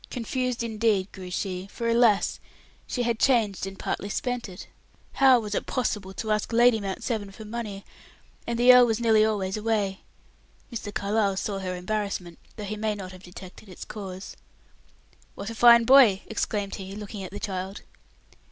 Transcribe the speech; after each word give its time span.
Confused, 0.09 0.63
indeed, 0.63 1.11
grew 1.11 1.29
she: 1.29 1.67
for, 1.71 1.87
alas! 1.87 2.39
she 2.87 3.03
had 3.03 3.19
changed 3.19 3.67
and 3.67 3.77
partly 3.77 4.09
spent 4.09 4.49
it. 4.49 4.65
How 5.13 5.39
was 5.39 5.53
it 5.53 5.67
possible 5.67 6.11
to 6.15 6.31
ask 6.31 6.51
Lady 6.51 6.79
Mount 6.81 7.03
Severn 7.03 7.29
for 7.29 7.45
money? 7.45 7.85
And 8.47 8.57
the 8.57 8.73
earl 8.73 8.87
was 8.87 8.99
nearly 8.99 9.23
always 9.23 9.57
away. 9.57 10.01
Mr. 10.73 10.91
Carlyle 10.91 11.37
saw 11.37 11.59
her 11.59 11.75
embarrassment, 11.75 12.39
though 12.55 12.63
he 12.63 12.77
may 12.77 12.95
not 12.95 13.11
have 13.11 13.21
detected 13.21 13.69
its 13.69 13.85
cause. 13.85 14.35
"What 15.35 15.51
a 15.51 15.53
fine 15.53 15.83
boy!" 15.83 16.23
exclaimed 16.25 16.73
he, 16.77 16.95
looking 16.95 17.21
at 17.21 17.29
the 17.31 17.39
child. 17.39 17.81